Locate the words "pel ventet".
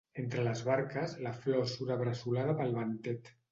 2.65-3.33